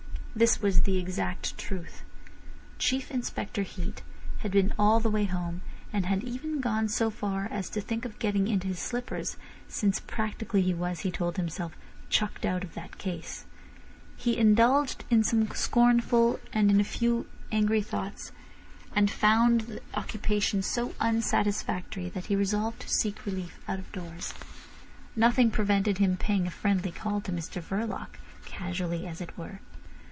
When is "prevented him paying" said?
25.51-26.47